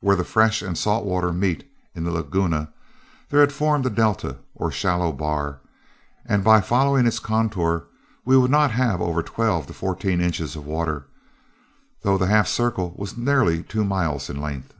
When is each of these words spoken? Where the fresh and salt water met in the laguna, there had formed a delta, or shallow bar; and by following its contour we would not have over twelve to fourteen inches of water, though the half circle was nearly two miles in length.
Where 0.00 0.16
the 0.16 0.24
fresh 0.24 0.60
and 0.60 0.76
salt 0.76 1.04
water 1.04 1.32
met 1.32 1.62
in 1.94 2.02
the 2.02 2.10
laguna, 2.10 2.72
there 3.28 3.38
had 3.38 3.52
formed 3.52 3.86
a 3.86 3.90
delta, 3.90 4.38
or 4.56 4.72
shallow 4.72 5.12
bar; 5.12 5.60
and 6.26 6.42
by 6.42 6.60
following 6.60 7.06
its 7.06 7.20
contour 7.20 7.86
we 8.24 8.36
would 8.36 8.50
not 8.50 8.72
have 8.72 9.00
over 9.00 9.22
twelve 9.22 9.68
to 9.68 9.72
fourteen 9.72 10.20
inches 10.20 10.56
of 10.56 10.66
water, 10.66 11.06
though 12.02 12.18
the 12.18 12.26
half 12.26 12.48
circle 12.48 12.92
was 12.96 13.16
nearly 13.16 13.62
two 13.62 13.84
miles 13.84 14.28
in 14.28 14.40
length. 14.40 14.74